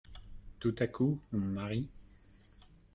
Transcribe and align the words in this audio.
Tout 0.59 0.73
à 0.79 0.87
coup 0.87 1.19
on 1.31 1.37
me 1.37 1.45
marie… 1.45 1.87